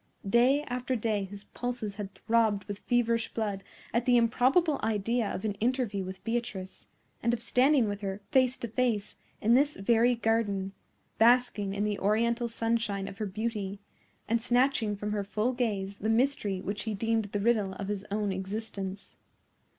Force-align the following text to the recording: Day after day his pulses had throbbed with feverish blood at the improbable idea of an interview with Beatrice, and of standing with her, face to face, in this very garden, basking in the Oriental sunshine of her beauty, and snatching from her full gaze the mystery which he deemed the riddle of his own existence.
Day 0.27 0.63
after 0.63 0.95
day 0.95 1.25
his 1.25 1.43
pulses 1.43 1.97
had 1.97 2.15
throbbed 2.15 2.63
with 2.63 2.79
feverish 2.79 3.31
blood 3.35 3.63
at 3.93 4.07
the 4.07 4.17
improbable 4.17 4.79
idea 4.83 5.29
of 5.31 5.45
an 5.45 5.53
interview 5.61 6.03
with 6.03 6.23
Beatrice, 6.23 6.87
and 7.21 7.35
of 7.35 7.39
standing 7.43 7.87
with 7.87 8.01
her, 8.01 8.19
face 8.31 8.57
to 8.57 8.67
face, 8.67 9.15
in 9.41 9.53
this 9.53 9.75
very 9.75 10.15
garden, 10.15 10.71
basking 11.19 11.75
in 11.75 11.83
the 11.83 11.99
Oriental 11.99 12.47
sunshine 12.47 13.07
of 13.07 13.19
her 13.19 13.27
beauty, 13.27 13.79
and 14.27 14.41
snatching 14.41 14.95
from 14.95 15.11
her 15.11 15.23
full 15.23 15.53
gaze 15.53 15.97
the 15.99 16.09
mystery 16.09 16.61
which 16.61 16.85
he 16.85 16.95
deemed 16.95 17.25
the 17.25 17.39
riddle 17.39 17.73
of 17.73 17.87
his 17.87 18.03
own 18.09 18.31
existence. 18.31 19.17